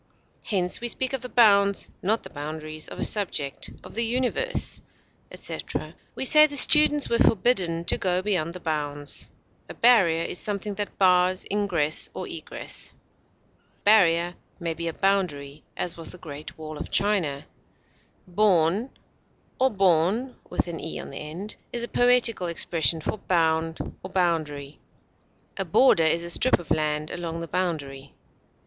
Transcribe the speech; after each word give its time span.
Hence 0.45 0.81
we 0.81 0.87
speak 0.87 1.13
of 1.13 1.21
the 1.21 1.29
bounds, 1.29 1.87
not 2.01 2.23
the 2.23 2.31
boundaries, 2.31 2.87
of 2.87 2.97
a 2.97 3.03
subject, 3.03 3.69
of 3.83 3.93
the 3.93 4.03
universe, 4.03 4.81
etc.; 5.31 5.93
we 6.15 6.25
say 6.25 6.47
the 6.47 6.57
students 6.57 7.07
were 7.07 7.19
forbidden 7.19 7.85
to 7.85 7.99
go 7.99 8.23
beyond 8.23 8.53
the 8.55 8.59
bounds. 8.59 9.29
A 9.69 9.75
barrier 9.75 10.23
is 10.23 10.39
something 10.39 10.73
that 10.73 10.97
bars 10.97 11.45
ingress 11.51 12.09
or 12.15 12.27
egress. 12.27 12.95
A 13.77 13.79
barrier 13.83 14.33
may 14.59 14.73
be 14.73 14.87
a 14.87 14.93
boundary, 14.93 15.63
as 15.77 15.95
was 15.97 16.09
the 16.09 16.17
Great 16.17 16.57
Wall 16.57 16.79
of 16.79 16.89
China. 16.89 17.45
Bourn, 18.27 18.89
or 19.59 19.69
bourne, 19.69 20.35
is 20.51 21.83
a 21.83 21.87
poetical 21.87 22.47
expression 22.47 23.01
for 23.01 23.19
bound 23.19 23.77
or 24.01 24.09
boundary. 24.09 24.79
A 25.57 25.63
border 25.63 26.05
is 26.05 26.23
a 26.23 26.31
strip 26.31 26.57
of 26.57 26.71
land 26.71 27.11
along 27.11 27.39
the 27.41 27.47
boundary. 27.47 28.15